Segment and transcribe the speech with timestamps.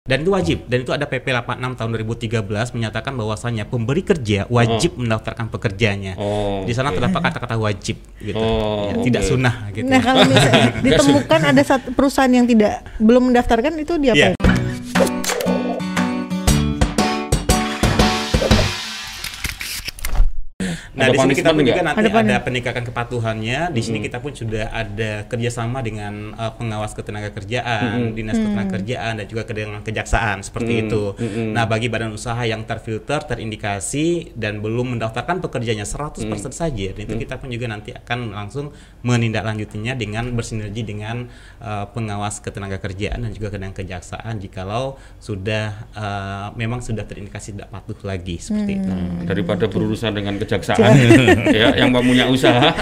[0.00, 0.64] Dan itu wajib.
[0.64, 6.16] Dan itu ada PP 86 tahun 2013 menyatakan bahwasanya pemberi kerja wajib mendaftarkan pekerjanya.
[6.16, 6.96] Oh, Di sana oke.
[6.96, 8.40] terdapat kata-kata wajib gitu.
[8.40, 9.28] Oh, Ya, Tidak oke.
[9.28, 9.84] sunnah gitu.
[9.84, 14.32] Nah kalau misalnya ditemukan ada satu perusahaan yang tidak belum mendaftarkan itu diapain?
[14.32, 14.49] Iya.
[21.00, 23.60] Nah, Ada di sini kita pun juga nanti Ada ada, penindakan kepatuhannya.
[23.72, 29.12] Di sini kita pun sudah ada kerjasama dengan uh, pengawas ketenaga kerjaan, dinas ketenaga kerjaan,
[29.16, 31.16] dan juga dengan kejaksaan seperti itu.
[31.56, 37.14] Nah, bagi badan usaha yang terfilter, terindikasi dan belum mendaftarkan pekerjanya 100% saja, dan itu
[37.16, 41.24] kita pun juga nanti akan langsung menindaklanjutinya dengan bersinergi dengan
[41.64, 47.72] uh, pengawas ketenaga kerjaan dan juga dengan kejaksaan jikalau sudah uh, memang sudah terindikasi tidak
[47.72, 48.92] patuh lagi seperti itu.
[49.24, 50.89] daripada berurusan dengan kejaksaan
[51.60, 52.74] ya yang mau punya usaha.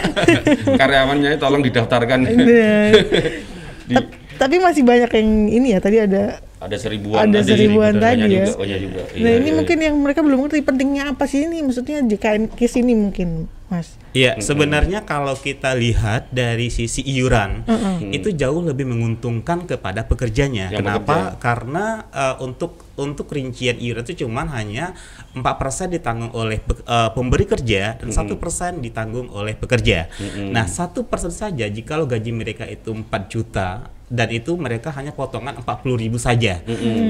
[0.77, 2.19] Karyawannya tolong didaftarkan.
[2.25, 2.91] Nah,
[3.89, 7.93] Di- tap- tapi masih banyak yang ini ya tadi ada ada seribuan Ada tadi, seribuan
[7.97, 8.45] tadi ya.
[8.51, 9.03] juga, juga.
[9.07, 9.55] Nah Iya, ini iya.
[9.55, 13.29] mungkin yang mereka belum ngerti pentingnya apa sih ini maksudnya JKN KIS ini mungkin
[13.69, 14.01] Mas.
[14.11, 17.69] Iya, sebenarnya kalau kita lihat dari sisi iuran,
[18.09, 20.73] itu jauh lebih menguntungkan kepada pekerjanya.
[20.73, 21.37] Yang Kenapa?
[21.37, 24.97] Karena eh, untuk untuk rincian iuran itu cuman hanya
[25.37, 25.45] 4%
[25.93, 30.09] ditanggung oleh pe- eh, pemberi kerja dan satu persen ditanggung oleh pekerja.
[30.49, 35.61] Nah, satu persen saja jikalau gaji mereka itu 4 juta dan itu mereka hanya potongan
[35.61, 36.61] 40.000 saja.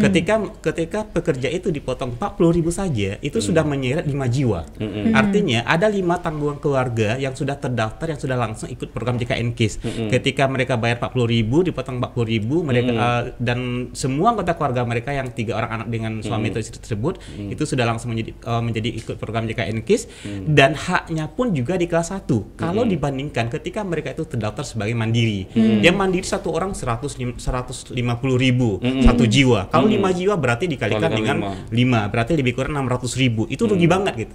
[0.02, 4.66] Ketika ketika pekerja itu dipotong 40.000 saja, itu sudah menyeret 5 jiwa.
[5.14, 9.80] Artinya ada lima tanggungan keluarga yang sudah terdaftar yang sudah langsung ikut program JKN KIS.
[10.10, 15.58] Ketika mereka bayar 40.000 dipotong 40.000 mereka eh, dan semua anggota keluarga mereka yang tiga
[15.58, 19.46] orang anak dengan suami atau istri tersebut itu sudah langsung menjadi eh, menjadi ikut program
[19.46, 20.02] JKN KIS
[20.50, 22.58] dan haknya pun juga di kelas 1.
[22.58, 25.46] Kalau dibandingkan ketika mereka itu terdaftar sebagai mandiri.
[25.54, 27.92] Dia mandiri satu orang 100 150
[28.40, 29.68] ribu satu jiwa.
[29.68, 31.36] Kalau lima jiwa berarti dikalikan Kalikan dengan
[31.68, 32.06] lima.
[32.08, 33.44] 5 berarti lebih kurang 600 ribu.
[33.52, 34.34] Itu rugi banget gitu.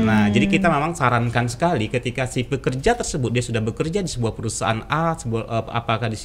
[0.00, 4.32] Nah jadi kita memang sarankan sekali ketika si pekerja tersebut dia sudah bekerja di sebuah
[4.32, 6.16] perusahaan A sebuah eh, apakah di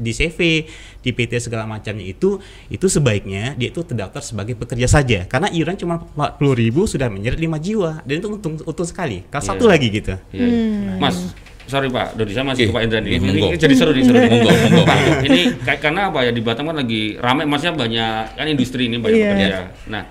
[0.00, 0.66] di CV
[0.98, 5.28] di PT segala macamnya itu itu sebaiknya dia itu terdaftar sebagai pekerja saja.
[5.30, 8.02] Karena iuran cuma 40 ribu sudah menyeret 5 jiwa.
[8.02, 9.22] Dan itu untung untung sekali.
[9.28, 9.50] Kelas Iya.
[9.52, 10.14] satu lagi gitu.
[10.32, 10.92] Iya, iya.
[10.96, 12.68] Mas, sorry Pak, Dodi saya masih Oke.
[12.68, 13.46] ke Pak Indra Ini monggo.
[13.54, 14.28] jadi seru nih, seru nih.
[14.28, 14.82] Monggo, monggo.
[14.82, 18.86] Pak, ini kayak karena apa ya di Batam kan lagi ramai, maksudnya banyak kan industri
[18.86, 19.28] ini banyak Iya.
[19.28, 19.58] pekerja.
[19.88, 20.02] Nah,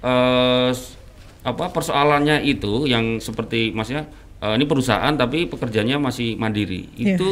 [0.00, 0.70] eh,
[1.40, 4.04] apa persoalannya itu yang seperti maksudnya
[4.38, 6.86] eh, ini perusahaan tapi pekerjanya masih mandiri.
[6.94, 7.14] Iya.
[7.14, 7.26] Itu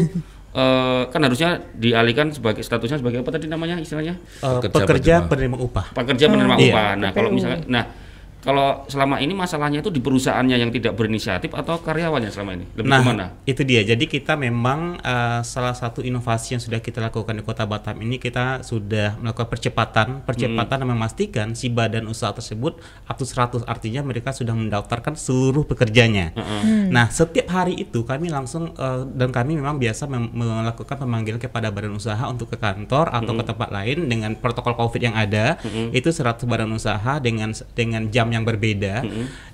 [0.52, 4.16] eh, kan harusnya dialihkan sebagai statusnya sebagai apa tadi namanya istilahnya?
[4.16, 5.56] Eh, Pekerja pekerja penerima.
[5.58, 6.66] upah pekerja penerima Iya.
[6.66, 6.90] upah.
[6.96, 7.84] Nah, kalau misalnya nah
[8.46, 12.64] kalau selama ini masalahnya itu di perusahaannya yang tidak berinisiatif atau karyawannya selama ini?
[12.78, 13.26] Lebih nah, ke mana?
[13.42, 13.82] itu dia.
[13.82, 18.22] Jadi kita memang eh, salah satu inovasi yang sudah kita lakukan di Kota Batam ini
[18.22, 24.06] kita sudah melakukan percepatan, percepatan dan memastikan si badan usaha tersebut up to 100 artinya
[24.06, 26.30] mereka sudah mendaftarkan seluruh pekerjanya.
[26.86, 31.74] Nah, setiap hari itu kami langsung eh, dan kami memang biasa mem- melakukan pemanggilan kepada
[31.74, 35.58] badan usaha untuk ke kantor atau ke tempat lain dengan protokol Covid yang ada.
[35.90, 39.02] Itu 100 badan usaha dengan dengan jam yang berbeda.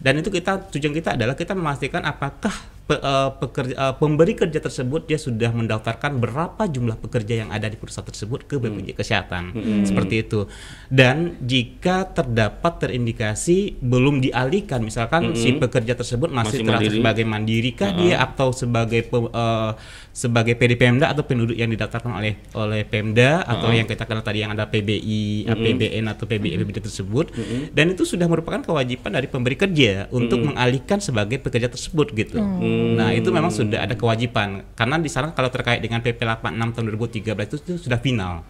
[0.02, 2.52] Dan itu kita tujuan kita adalah kita memastikan apakah
[2.92, 7.64] pe- eh, pekerja, eh, pemberi kerja tersebut dia sudah mendaftarkan berapa jumlah pekerja yang ada
[7.64, 9.42] di perusahaan tersebut ke BPJS Kesehatan.
[9.82, 10.44] Seperti itu.
[10.86, 16.96] Dan jika terdapat terindikasi belum dialihkan misalkan si pekerja tersebut Masih masih, terasa mandiri.
[16.98, 19.72] sebagai mandiri kah dia atau sebagai pe- eh,
[20.12, 24.40] sebagai PD Pemda atau penduduk yang didaftarkan oleh oleh Pemda atau yang kita kenal tadi
[24.40, 27.32] yang ada PBI, APBN atau PBI PBD tersebut.
[27.70, 32.36] Dan itu sudah merupakan kewajiban dari pemberi kerja untuk mengalihkan sebagai pekerja tersebut gitu.
[32.82, 36.84] Nah, itu memang sudah ada kewajiban karena di sana kalau terkait dengan PP 86 tahun
[36.98, 38.42] 2013 itu, itu sudah final.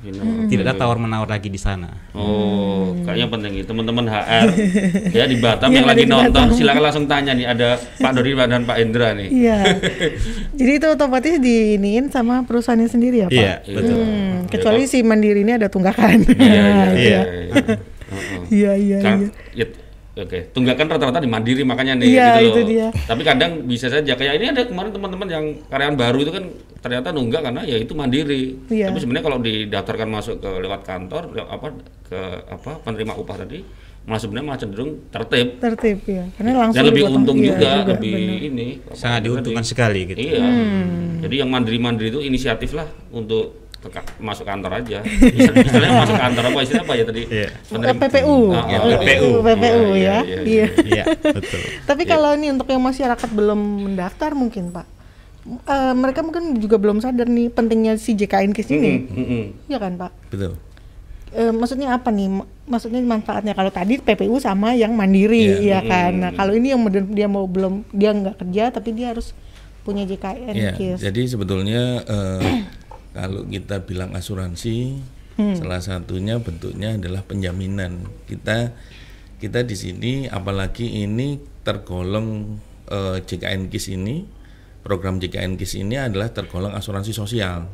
[0.49, 1.93] Tidak ada tawar-menawar lagi di sana.
[2.17, 4.47] Oh, kayaknya penting nih teman-teman HR
[5.17, 6.57] ya di Batam Yang yang lagi nonton Batam.
[6.57, 9.29] silakan langsung tanya nih ada Pak Dodi dan Pak Indra nih.
[9.29, 9.59] Iya.
[10.59, 13.37] Jadi itu otomatis diiniin sama perusahaannya sendiri ya Pak?
[13.37, 13.97] Iya, betul.
[14.01, 16.25] Hmm, kecuali si mandiri ini ada tunggakan.
[16.33, 17.21] Iya, iya, iya.
[17.21, 17.23] ya.
[17.61, 17.79] Heeh.
[18.53, 19.67] Iya iya Kan, iya.
[20.13, 22.69] Oke, tunggakan rata-rata di mandiri makanya nih Iya, gitu itu loh.
[22.69, 22.89] dia.
[22.93, 26.45] Tapi kadang bisa saja kayak ini ada kemarin teman-teman yang karyawan baru itu kan
[26.79, 28.61] ternyata nunggak karena ya itu mandiri.
[28.69, 28.93] Iya.
[28.93, 31.67] Tapi sebenarnya kalau didaftarkan masuk ke lewat kantor apa
[32.05, 33.65] ke apa penerima upah tadi
[34.03, 36.25] malah sebenarnya malah cenderung tertib Tertib ya.
[36.35, 38.49] Karena langsung dan lebih untung Iya, juga, lebih benar.
[38.51, 39.25] ini Sangat tadi.
[39.25, 40.19] diuntungkan sekali gitu.
[40.21, 40.45] Iya.
[40.45, 41.23] Hmm.
[41.23, 43.62] Jadi yang mandiri-mandiri itu inisiatif lah untuk
[44.19, 44.99] masuk kantor aja.
[45.03, 47.23] Istilah- Istilahnya masuk kantor apa istilah apa ya tadi?
[47.25, 47.49] Iya.
[47.67, 48.37] Penerima- PPU.
[48.49, 49.29] Ah, Ya, ah, PPU.
[49.41, 50.17] PPU Iya, ya.
[50.23, 50.67] iya, Iya.
[50.83, 51.61] Iya, betul.
[51.83, 54.87] Tapi kalau ini untuk yang masyarakat belum mendaftar mungkin Pak.
[55.43, 58.93] Eh, mereka mungkin juga belum sadar nih pentingnya si JKN KIS ini.
[59.03, 59.43] Mm-mm.
[59.67, 60.13] Iya kan Pak?
[60.29, 60.55] Betul.
[61.33, 62.29] eh, maksudnya apa nih?
[62.63, 65.81] Maksudnya manfaatnya kalau tadi PPU sama yang mandiri Iya.
[65.81, 66.13] ya kan.
[66.15, 69.33] Nah, kalau ini yang dia mau belum dia nggak kerja tapi dia harus
[69.81, 70.99] punya JKN KIS.
[71.01, 72.41] jadi sebetulnya eh,
[73.13, 74.99] kalau kita bilang asuransi,
[75.55, 78.05] salah satunya bentuknya adalah penjaminan.
[78.25, 78.73] Kita
[79.37, 84.23] kita di sini, apalagi ini tergolong eh, JKN KIS ini,
[84.81, 87.67] program JKN KIS ini adalah tergolong asuransi sosial,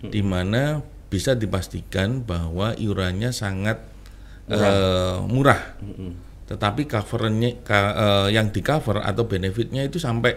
[0.00, 3.80] di mana bisa dipastikan bahwa iurannya sangat
[4.48, 5.76] eh, murah,
[6.46, 10.34] tetapi covernya ka- eh, yang di cover atau benefitnya itu sampai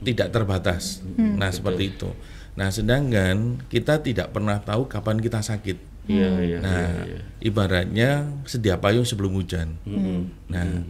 [0.00, 1.00] tidak terbatas.
[1.36, 2.10] Nah, seperti itu.
[2.52, 5.78] Nah, sedangkan kita tidak pernah tahu kapan kita sakit.
[6.10, 6.58] Iya, iya.
[6.58, 6.90] Nah,
[7.38, 9.78] ibaratnya sedia payung sebelum hujan.
[10.50, 10.84] Nah,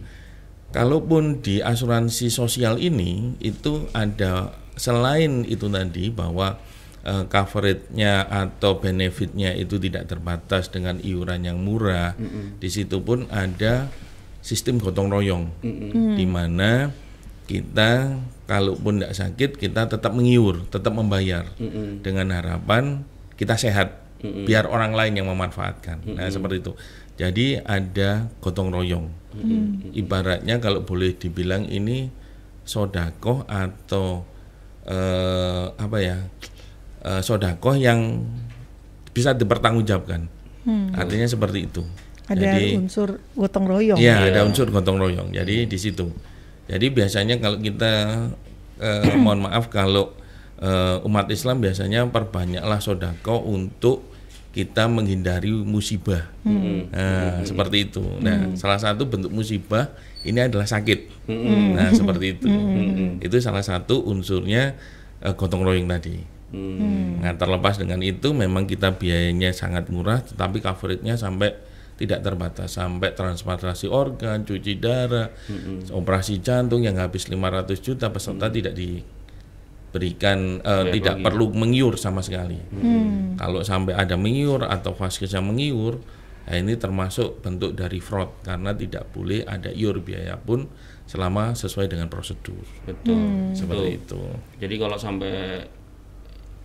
[0.73, 6.57] kalaupun di asuransi sosial ini itu ada selain itu tadi bahwa
[7.05, 12.17] eh, coverage-nya atau benefitnya itu tidak terbatas dengan iuran yang murah.
[12.57, 13.93] Di situ pun ada
[14.43, 15.45] sistem gotong royong,
[16.19, 16.91] di mana
[17.43, 21.47] kita kalaupun tidak sakit kita tetap mengiur, tetap membayar
[22.03, 23.03] dengan harapan
[23.35, 26.03] kita sehat, biar orang lain yang memanfaatkan.
[26.15, 26.73] Nah seperti itu.
[27.13, 29.05] Jadi ada gotong royong.
[29.93, 32.09] Ibaratnya kalau boleh dibilang ini
[32.63, 34.23] sodakoh atau
[34.87, 36.17] eh, apa ya
[37.03, 38.23] eh, sodakoh yang
[39.13, 40.25] bisa dipertanggungjawabkan.
[40.95, 41.83] Artinya seperti itu.
[42.23, 43.99] Ada Jadi- unsur gotong royong.
[43.99, 45.35] Iya, ada unsur gotong royong.
[45.35, 46.07] Jadi di situ.
[46.67, 47.91] Jadi biasanya kalau kita
[48.79, 50.15] eh, mohon maaf kalau
[50.61, 54.13] eh, umat Islam biasanya perbanyaklah sodako untuk
[54.53, 56.29] kita menghindari musibah.
[56.45, 58.05] Nah, seperti itu.
[58.21, 59.89] Nah, salah satu bentuk musibah
[60.21, 61.25] ini adalah sakit.
[61.73, 62.45] Nah, seperti itu.
[63.17, 64.77] Itu salah satu unsurnya
[65.25, 66.21] eh, gotong royong tadi.
[66.53, 71.57] Nah, terlepas dengan itu memang kita biayanya sangat murah tetapi coveragenya sampai
[71.93, 75.29] tidak terbatas sampai transplantasi organ, cuci darah,
[75.93, 82.57] operasi jantung yang habis 500 juta peserta tidak diberikan eh, tidak perlu mengiur sama sekali.
[83.37, 86.01] Kalau sampai ada mengiur atau vaskes yang mengiur,
[86.49, 90.65] nah ini termasuk bentuk dari fraud karena tidak boleh ada iur biaya pun
[91.05, 92.63] selama sesuai dengan prosedur.
[92.89, 93.53] Betul.
[93.53, 94.21] Seperti itu.
[94.57, 95.61] Jadi kalau sampai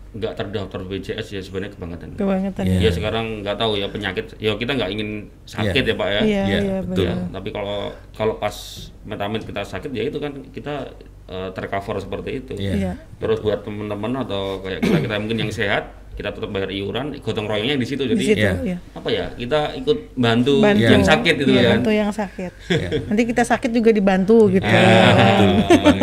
[0.08, 2.08] nggak terdaftar BPJS ya sebenarnya kebangetan.
[2.16, 2.64] Kebangetan.
[2.64, 2.88] Iya.
[2.88, 4.40] Ya sekarang nggak tahu ya penyakit.
[4.40, 6.20] Ya kita nggak ingin sakit ya pak ya.
[6.24, 7.04] Iya, Iya, iya betul.
[7.04, 8.56] Ya, tapi kalau kalau pas
[9.04, 10.96] metamin kita sakit ya itu kan kita
[11.28, 12.52] eh, tercover seperti itu.
[12.56, 12.72] Iya.
[12.72, 12.92] Iya.
[13.20, 17.46] Terus buat teman-teman atau kayak kita kita mungkin yang sehat kita tetap bayar iuran, gotong
[17.46, 18.02] royongnya di situ.
[18.02, 18.74] Di Jadi situ Iya.
[18.74, 18.78] ya.
[18.98, 21.70] apa ya kita ikut bantu, Bantu yang sakit itu Iya, kan.
[21.78, 22.52] Bantu yang sakit.
[22.74, 22.88] Iya.
[23.06, 24.66] Nanti kita sakit juga dibantu gitu.
[24.66, 25.50] Ya, betul.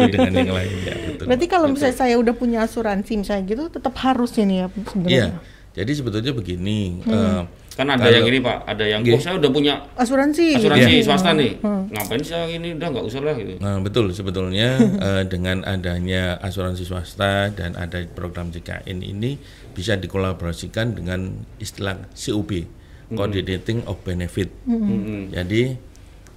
[0.16, 1.26] Dengan yang lain ya, betul.
[1.28, 5.12] Berarti kalau misalnya saya udah punya asuransi misalnya gitu tetap harus ini ya sebenarnya.
[5.12, 5.28] Iya.
[5.76, 7.42] Jadi sebetulnya begini, eh,
[7.76, 9.14] Kan ada Kalau- yang ini pak, ada yang Iya.
[9.14, 10.56] oh saya udah punya Asuransi.
[10.56, 11.06] asuransi gitu.
[11.06, 13.60] swasta nih, ngapain saya ini udah nggak usah lah gitu.
[13.60, 14.80] Nah, betul sebetulnya
[15.12, 19.36] eh, dengan adanya asuransi swasta dan ada program JKN ini
[19.72, 22.64] bisa dikolaborasikan dengan istilah COB,
[23.12, 24.56] Coordinating of Benefit.
[25.30, 25.76] Jadi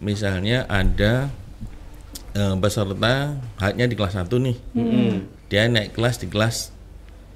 [0.00, 1.30] misalnya ada
[2.30, 3.14] eh, peserta
[3.56, 4.56] haknya di kelas 1 nih.
[5.48, 6.74] Dia naik kelas di kelas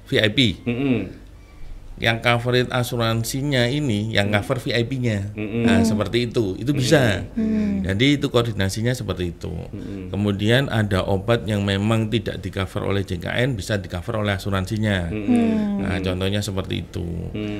[0.05, 0.59] VIP.
[0.61, 1.22] Mm-mm.
[2.01, 5.31] Yang coverage asuransinya ini yang cover VIP-nya.
[5.37, 6.57] Nah, seperti itu.
[6.57, 7.23] Itu bisa.
[7.83, 9.53] Jadi itu koordinasinya seperti itu.
[10.09, 15.13] Kemudian ada obat yang memang tidak di cover oleh JKN bisa di cover oleh asuransinya.
[15.79, 17.05] Nah, contohnya seperti itu.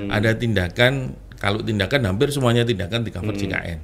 [0.10, 3.79] Ada tindakan kalau tindakan hampir semuanya tindakan di cover JKN.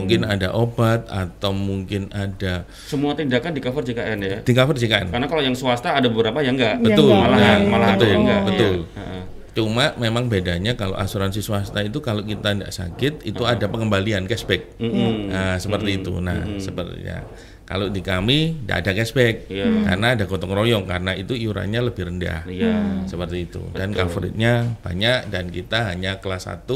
[0.00, 4.38] Mungkin ada obat atau mungkin ada Semua tindakan di cover JKN ya.
[4.42, 5.14] di cover JKN.
[5.14, 6.82] Karena kalau yang swasta ada beberapa yang enggak.
[6.82, 8.42] Betul, enggak, malah iya, malah ada betul, yang enggak.
[8.50, 8.74] betul.
[8.90, 9.19] Iya.
[9.50, 14.78] Cuma memang bedanya kalau asuransi swasta itu kalau kita tidak sakit itu ada pengembalian cashback.
[14.78, 16.22] Nah, seperti itu.
[16.22, 17.26] Nah, sepertinya
[17.66, 19.50] kalau di kami tidak ada cashback
[19.86, 22.46] karena ada gotong royong karena itu iurannya lebih rendah.
[22.46, 23.06] Iya.
[23.10, 23.62] Seperti itu.
[23.74, 26.66] Dan coveragenya banyak dan kita hanya kelas 1,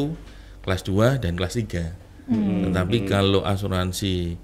[0.66, 1.95] kelas 2 dan kelas 3.
[2.71, 4.35] Tetapi kalau asuransi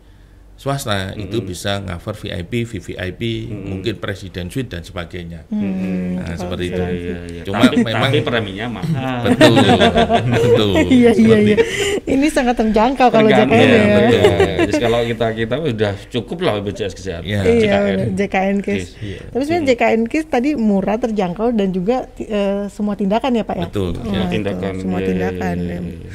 [0.60, 5.48] swasta itu bisa cover VIP, VVIP, mungkin presiden suite dan sebagainya.
[5.48, 6.82] Nah, seperti itu.
[6.84, 7.42] Iya, iya.
[7.48, 9.24] Cuma tapi, memang tapi preminya mahal.
[9.32, 9.56] betul,
[10.36, 10.72] betul.
[10.92, 11.56] Iya iya iya.
[12.04, 13.96] Ini sangat terjangkau kalau JKN ya, ya.
[14.04, 14.32] betul.
[14.68, 17.24] Jadi kalau kita kita udah cukup lah BPJS kesehatan.
[17.24, 17.40] Iya.
[17.40, 17.80] Iya, JKN.
[17.80, 18.86] bener, JKN KIS.
[19.00, 19.20] Iya.
[19.32, 23.64] Tapi sebenarnya JKN KIS tadi murah, terjangkau dan juga eh, semua tindakan ya Pak ya.
[23.64, 23.96] Betul.
[23.96, 24.72] Oh, Semua itu, tindakan.
[24.76, 25.56] semua Iya, iya, tindakan.
[25.56, 25.80] iya, ya.
[25.80, 26.12] iya, iya.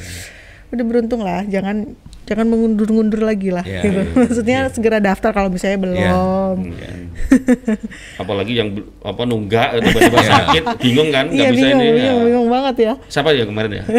[0.70, 3.62] Udah beruntung lah, jangan jangan mengundur-undur lagi lah.
[3.62, 4.00] Iya, gitu.
[4.02, 5.96] iya, Maksudnya segera daftar kalau misalnya belum.
[6.74, 6.90] Iya.
[8.18, 11.30] Apalagi yang apa nunggak tiba-tiba sakit, bingung kan?
[11.30, 11.94] Iya bisa bingung, ini.
[12.02, 12.26] bingung, ya.
[12.26, 12.92] bingung banget ya.
[13.06, 13.84] Siapa ya kemarin ya?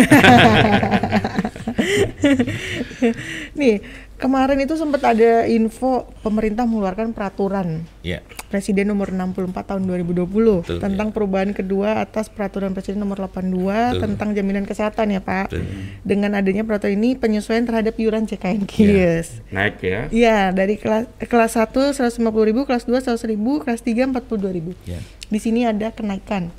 [3.59, 3.75] Nih
[4.17, 8.21] kemarin itu sempat ada info pemerintah mengeluarkan peraturan Ya.
[8.47, 10.23] Presiden nomor 64 tahun 2020
[10.63, 14.01] Betul, tentang perubahan kedua atas peraturan Presiden nomor 82 Betul.
[14.07, 15.51] tentang jaminan kesehatan ya Pak.
[15.51, 15.67] Betul.
[16.07, 19.43] Dengan adanya peraturan ini penyesuaian terhadap iuran JKN KIS.
[19.51, 20.01] Naik ya.
[20.07, 22.23] Iya, dari kelas kelas 1 150.000,
[22.63, 24.71] kelas 2 100.000, kelas 3 42.000.
[24.87, 24.99] Ya.
[25.27, 26.55] Di sini ada kenaikan.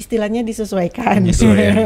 [0.00, 1.20] Istilahnya disesuaikan.
[1.20, 1.76] Penyesuaian.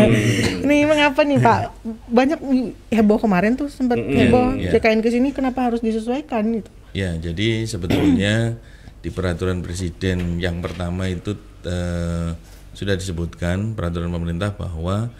[0.68, 1.60] Nih mengapa nih Pak?
[2.08, 2.40] Banyak
[2.88, 4.72] heboh kemarin tuh sempat heboh iya.
[4.72, 6.70] JKN ke sini kenapa harus disesuaikan gitu.
[6.96, 8.56] Ya, jadi sebetulnya
[9.04, 11.36] di peraturan presiden yang pertama itu
[11.68, 12.32] eh,
[12.72, 15.12] sudah disebutkan peraturan pemerintah bahwa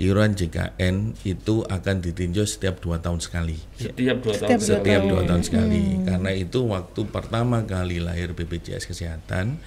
[0.00, 3.60] iuran JKN itu akan ditinjau setiap dua tahun sekali.
[3.76, 4.50] Setiap dua tahun.
[4.56, 5.84] Setiap dua Setiap dua tahun sekali.
[6.04, 9.60] Karena itu waktu pertama kali lahir BPJS Kesehatan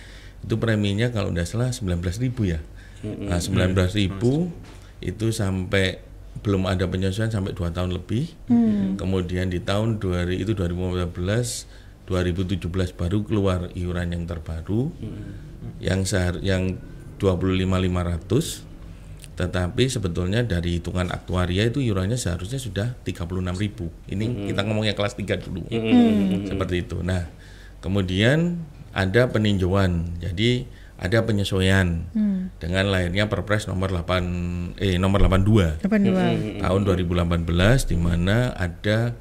[0.45, 2.59] itu preminya kalau tidak salah 19.000 ya.
[3.05, 4.17] Nah, 19.000
[5.01, 6.01] itu sampai
[6.41, 8.33] belum ada penyesuaian sampai dua tahun lebih.
[8.97, 14.93] Kemudian di tahun 2000 itu 2015 2017 baru keluar iuran yang terbaru
[15.81, 16.77] yang sehar yang
[17.17, 18.74] 25.500
[19.35, 24.15] tetapi sebetulnya dari hitungan aktuaria itu iurannya seharusnya sudah 36.000.
[24.15, 25.67] Ini kita ngomongnya kelas 3 dulu.
[26.47, 27.03] Seperti itu.
[27.03, 27.27] Nah,
[27.83, 28.63] kemudian
[28.95, 30.15] ada peninjauan.
[30.23, 30.63] Jadi
[30.95, 32.07] ada penyesuaian
[32.63, 36.63] dengan lahirnya Perpres nomor 8 eh nomor 82 82.
[36.63, 39.11] tahun 2018 di mana ada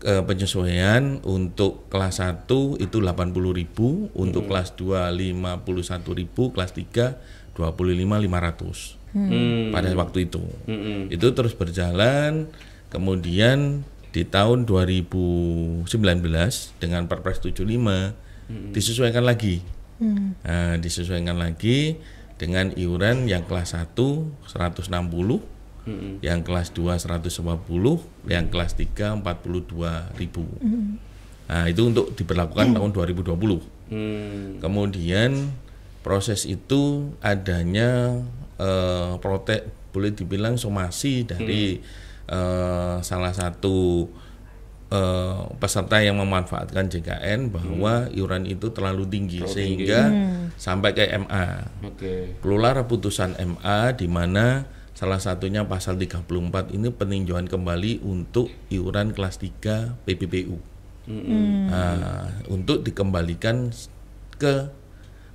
[0.00, 9.68] eh, penyesuaian untuk kelas 1 itu 80.000, untuk kelas 2 51.000, kelas 3 25.500 Hmm.
[9.72, 10.40] pada waktu itu.
[10.64, 11.12] Mm-mm.
[11.12, 12.48] Itu terus berjalan
[12.88, 15.88] kemudian di tahun 2019
[16.80, 18.16] dengan Perpres 75
[18.72, 19.64] disesuaikan lagi.
[20.02, 21.96] Nah, disesuaikan lagi
[22.36, 23.94] dengan iuran yang kelas 1
[24.50, 25.52] 160
[26.22, 27.42] yang kelas 2 150,
[28.30, 30.46] yang kelas 3 42 ribu.
[31.50, 33.58] Nah, itu untuk diberlakukan tahun 2020.
[33.90, 34.62] Hmm.
[34.62, 35.50] Kemudian
[36.02, 38.20] proses itu adanya
[38.58, 41.78] eh, protek boleh dibilang somasi dari
[42.26, 44.10] eh, salah satu
[44.90, 50.10] eh, peserta yang memanfaatkan JKN bahwa iuran itu terlalu tinggi sehingga
[50.58, 52.36] sampai ke MA Oke.
[52.42, 59.40] keluar putusan MA di mana salah satunya pasal 34 ini peninjauan kembali untuk iuran kelas
[59.40, 60.60] 3 PPPU.
[61.10, 63.74] Nah, untuk dikembalikan
[64.38, 64.70] ke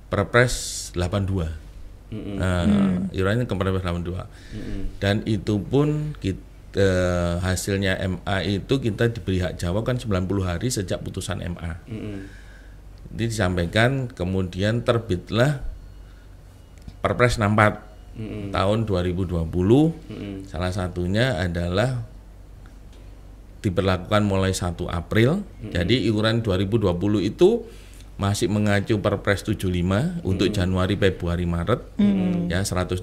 [0.08, 1.52] Perpres 82.
[2.40, 2.64] Nah,
[3.12, 4.24] iurannya ke Perpres 82.
[5.00, 6.40] Dan itu pun kita,
[7.44, 11.80] hasilnya MA itu kita diberi hak jawab kan 90 hari sejak putusan MA.
[11.88, 12.28] Mm-mm.
[13.08, 15.64] Ini disampaikan kemudian terbitlah
[17.00, 17.88] Perpres 64
[18.50, 19.46] tahun 2020
[20.50, 22.02] salah satunya adalah
[23.62, 26.90] diberlakukan mulai 1 April jadi iuran 2020
[27.22, 27.62] itu
[28.18, 31.94] masih mengacu Perpres 75 untuk Januari Februari Maret
[32.50, 32.98] ya 160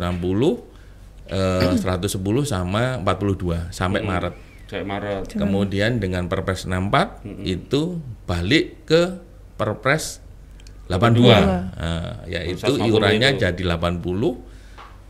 [1.31, 5.29] eh, 110 sama 42 sampai Maret Saya Maret.
[5.29, 9.21] Kemudian dengan Perpres 64 itu balik ke
[9.55, 10.25] Perpres
[10.89, 11.21] 82.
[11.21, 13.41] Nah, yaitu 150 iurannya itu.
[13.45, 14.41] jadi 80,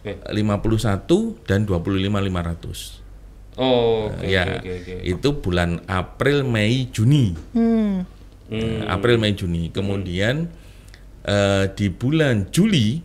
[0.05, 0.21] Eh.
[0.29, 3.01] 51 dan 25.500.
[3.57, 4.93] Oh, oke ya, oke oke.
[5.01, 7.33] itu bulan April, Mei, Juni.
[7.55, 8.03] Hmm.
[8.49, 9.73] Nah, April, Mei, Juni.
[9.73, 10.49] Kemudian
[11.25, 13.01] eh, di bulan Juli,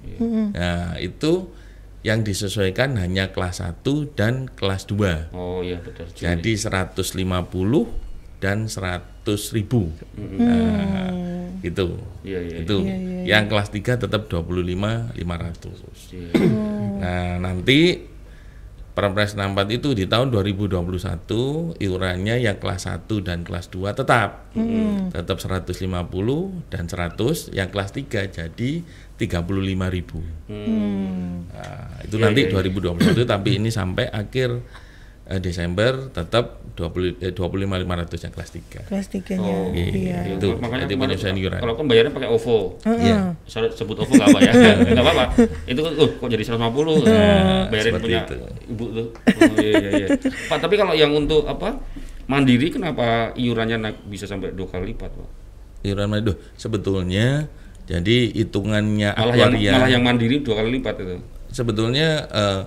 [0.52, 1.48] nah, itu
[2.00, 5.36] yang disesuaikan hanya kelas 1 dan kelas 2.
[5.36, 6.08] Oh iya betul.
[6.16, 6.24] Juli.
[6.24, 7.20] Jadi 150
[8.40, 9.92] dan 100 ribu.
[10.16, 11.12] Nah,
[11.60, 12.00] itu.
[12.24, 12.56] Iya iya.
[12.64, 12.76] Itu.
[13.28, 16.16] Yang kelas 3 tetap 25 500.
[16.16, 16.32] Iya.
[17.00, 18.08] Nah, nanti
[19.00, 20.76] Perpres 64 itu di tahun 2021
[21.80, 24.52] iurannya yang kelas 1 dan kelas 2 tetap.
[25.08, 25.72] Tetap 150
[26.68, 28.70] dan 100, yang kelas 3 jadi
[29.16, 30.20] 35 ribu.
[30.52, 32.76] Nah, itu Iya, nanti iya, iya.
[33.16, 34.60] 2021 tapi ini sampai akhir
[35.30, 38.90] eh, Desember tetap 20 eh, 25 500 yang kelas 3.
[38.90, 39.46] Kelas tiganya.
[39.48, 39.86] Oh, Iya.
[39.94, 40.18] iya.
[40.34, 41.60] Itu, Makanya jadi kemarin iuran.
[41.62, 42.58] Kalau kan bayarnya pakai OVO.
[42.98, 43.18] Iya.
[43.46, 44.52] Saya sebut OVO nggak apa ya?
[44.90, 45.24] Nggak apa-apa.
[45.64, 47.06] Itu kan, oh, kok jadi 150?
[47.06, 48.34] Nah, bayarin punya itu.
[48.66, 49.06] ibu tuh.
[49.14, 50.08] Oh, iya, iya, iya.
[50.50, 51.78] Pak, tapi kalau yang untuk apa?
[52.26, 55.28] Mandiri kenapa iurannya naik bisa sampai dua kali lipat, Pak?
[55.82, 57.50] Iuran Aduh, sebetulnya
[57.84, 61.16] jadi hitungannya Malah yang malah yang mandiri dua kali lipat itu.
[61.50, 62.62] sebetulnya eh,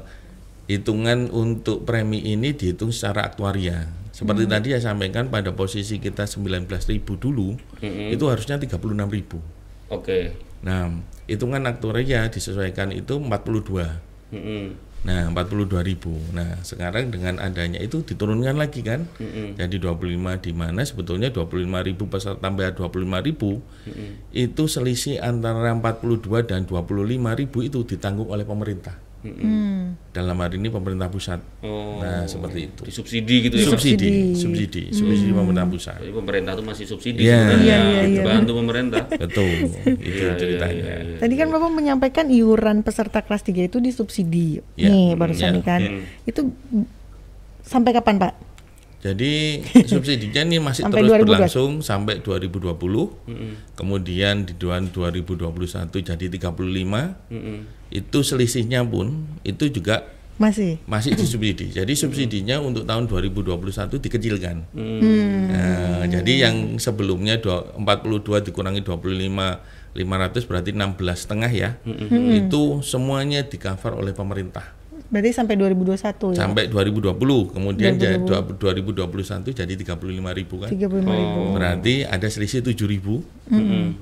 [0.70, 3.92] hitungan untuk premi ini dihitung secara aktuaria.
[4.14, 6.70] Seperti tadi saya sampaikan pada posisi kita 19.000
[7.18, 9.90] dulu, itu harusnya 36.000.
[9.90, 10.38] Oke.
[10.64, 10.94] Nah,
[11.28, 14.00] hitungan aktuaria disesuaikan itu 42.
[14.32, 14.64] Mm-mm.
[15.04, 16.32] Nah, 42.000.
[16.32, 19.04] Nah, sekarang dengan adanya itu diturunkan lagi kan?
[19.60, 27.68] Jadi 25 di mana sebetulnya 25.000 peserta tambah 25.000 itu selisih antara 42 dan 25.000
[27.68, 28.96] itu ditanggung oleh pemerintah.
[29.24, 29.96] Hmm.
[30.12, 31.40] Dalam hari ini pemerintah pusat.
[31.60, 31.98] Oh.
[31.98, 32.82] Nah, seperti itu.
[32.84, 33.66] Disubsidi gitu ya.
[33.66, 35.98] Subsidi, subsidi, subsidi pemerintah pusat.
[35.98, 37.40] Jadi pemerintah tuh masih subsidi Iya.
[37.40, 37.64] sebenarnya.
[37.64, 38.24] Iya, iya, iya.
[38.24, 39.04] Bantu pemerintah.
[39.24, 39.48] Betul,
[39.96, 40.76] itu Iya, ceritanya.
[40.76, 41.18] iya, iya, iya.
[41.18, 44.60] Tadi kan Bapak menyampaikan iuran peserta kelas 3 itu disubsidi.
[44.76, 45.80] Ya, Nih, barusan nih kan.
[45.82, 45.92] ya.
[46.24, 46.52] Itu
[47.64, 48.34] sampai kapan, Pak?
[49.04, 49.60] Jadi
[49.92, 51.28] subsidinya ini masih Sampai terus 2020.
[51.28, 52.80] berlangsung sampai 2020.
[53.76, 55.52] Kemudian di tahun 2021
[55.92, 56.48] jadi 35.
[57.92, 60.80] Itu selisihnya pun itu juga Masih.
[60.88, 61.70] masih disubsidi.
[61.70, 63.60] Jadi subsidinya untuk tahun 2021
[64.00, 64.58] dikecilkan.
[64.72, 65.52] Hmm.
[65.52, 69.62] Nah, jadi yang sebelumnya dua- 42 dikurangi 25
[69.94, 71.70] 500 berarti 16 setengah ya.
[72.34, 74.74] Itu semuanya di cover oleh pemerintah.
[75.14, 76.42] Berarti sampai 2021 ya.
[76.42, 77.14] sampai 2020
[77.54, 79.94] kemudian jadi 2021 jadi 35.000
[80.58, 81.54] kan 35.000.
[81.54, 83.54] berarti ada selisih 7.000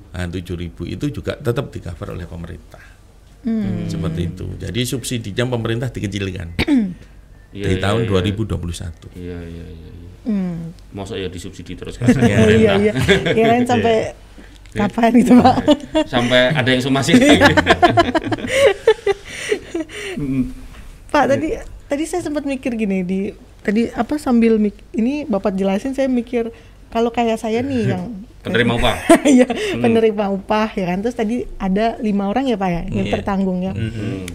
[0.08, 2.80] nah 7.000 itu juga tetap di cover oleh pemerintah
[3.86, 6.56] seperti itu jadi subsidinya pemerintah dikecilkan
[7.52, 8.32] Iya, di iya, tahun iya.
[8.32, 9.64] 2021 Iya, iya, iya.
[9.68, 10.10] iya.
[10.24, 10.72] Hmm.
[10.96, 12.76] Masa ya disubsidi terus kan Iya, pemerintah.
[12.80, 12.92] iya.
[13.28, 14.16] Kirain sampai
[14.72, 15.56] kapan gitu, Pak?
[16.08, 17.12] Sampai ada yang somasi.
[21.12, 21.48] Pak, tadi
[21.86, 23.20] tadi saya sempat mikir gini di
[23.60, 26.48] tadi apa sambil mik, ini Bapak jelasin saya mikir
[26.88, 28.04] kalau kayak saya nih yang
[28.42, 28.98] Penerima upah.
[29.22, 29.46] Iya,
[29.78, 30.98] penerima upah ya kan.
[30.98, 33.12] Terus tadi ada lima orang ya Pak ya yang Iya.
[33.14, 33.70] tertanggung ya.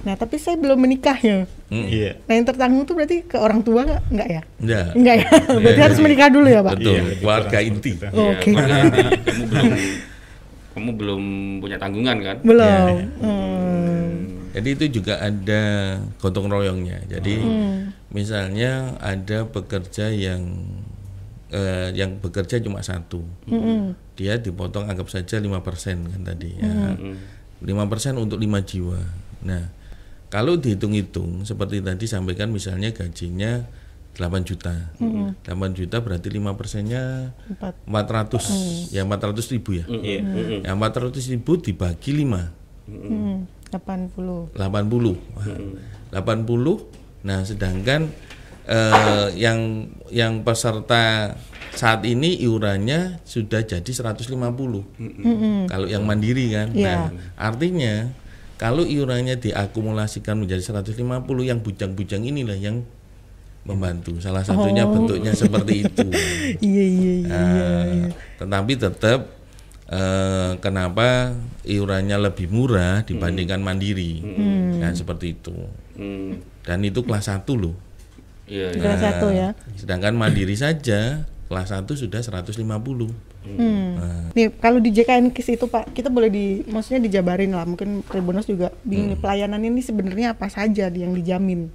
[0.08, 1.44] Nah, tapi saya belum menikah ya.
[1.68, 2.16] Iya.
[2.24, 4.02] Nah, yang tertanggung tuh berarti ke orang tua nggak?
[4.08, 4.42] Enggak ya?
[4.64, 4.86] Enggak.
[4.96, 5.28] Enggak ya.
[5.60, 6.74] berarti harus menikah dulu ya, Pak.
[6.74, 8.48] betul Iya, keluarga inti Iya, Oke.
[8.48, 8.64] inti.
[9.28, 9.68] Kamu belum
[10.72, 11.22] kamu belum
[11.60, 12.36] punya tanggungan kan?
[12.48, 12.64] Belum.
[12.64, 13.67] Iya, Hmm.
[14.58, 15.62] Jadi itu juga ada
[16.18, 17.36] gotong royongnya jadi
[18.10, 20.42] misalnya ada pekerja yang
[21.50, 23.22] eh, yang bekerja cuma satu
[24.18, 25.54] dia dipotong anggap saja 5%
[26.10, 26.98] kan tadi ya.
[27.58, 27.70] 5%
[28.18, 28.98] untuk 5 jiwa.
[29.46, 29.70] Nah,
[30.30, 33.62] kalau dihitung-hitung seperti tadi sampaikan misalnya gajinya
[34.18, 34.74] 8 juta.
[35.46, 35.46] 8
[35.78, 37.78] juta berarti 5 persennya Empat.
[37.86, 39.86] 400 ya 400 ribu ya.
[39.86, 40.22] Iya.
[40.66, 43.44] Ya 400 ribu dibagi 5 Hmm.
[43.70, 44.56] 80.
[44.56, 45.48] 80 Wah,
[46.14, 48.08] 80 nah sedangkan
[48.68, 51.36] eh, yang yang peserta
[51.78, 54.34] saat ini iurannya sudah jadi 150
[55.70, 56.74] kalau yang mandiri kan?
[56.74, 56.86] Iya.
[56.88, 57.02] nah
[57.38, 58.10] artinya
[58.58, 60.98] kalau iurannya diakumulasikan menjadi 150
[61.46, 62.82] yang bujang-bujang inilah yang
[63.70, 64.18] membantu.
[64.18, 66.08] Salah satunya bentuknya seperti itu.
[66.58, 67.28] Iya, iya, iya.
[67.30, 68.10] Nah,
[68.42, 69.37] tetapi tetap
[69.88, 74.24] eh, kenapa iurannya lebih murah dibandingkan mandiri
[74.78, 75.56] kan seperti itu
[75.98, 76.38] Hmm.
[76.62, 77.74] dan itu kelas 1 loh
[78.48, 78.80] Iya, iya.
[78.80, 79.50] Kelas satu ya.
[79.76, 83.12] sedangkan mandiri saja kelas 1 sudah 150
[83.48, 83.96] Hmm.
[84.36, 87.64] Nih kalau di JKN KIS itu Pak, kita boleh di, maksudnya dijabarin lah.
[87.64, 91.72] Mungkin Tribunus juga bingung nih, pelayanan ini sebenarnya apa saja yang dijamin.